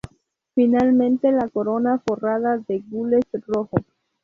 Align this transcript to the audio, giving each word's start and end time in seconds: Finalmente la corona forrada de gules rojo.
Finalmente 0.55 1.31
la 1.31 1.47
corona 1.47 1.99
forrada 2.03 2.57
de 2.57 2.79
gules 2.89 3.23
rojo. 3.45 3.77